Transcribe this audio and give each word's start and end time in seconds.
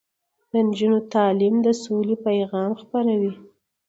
د 0.51 0.53
نجونو 0.67 0.99
تعلیم 1.13 1.55
د 1.65 1.67
سولې 1.83 2.15
پیغام 2.27 2.71
خپروي. 2.81 3.33